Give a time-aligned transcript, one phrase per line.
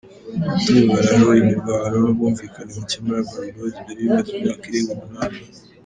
[0.79, 5.39] Imidugararo, imirwano n’ubwumvikane buke muri Urban Boyz byari bimaze imyaka irenga umunani.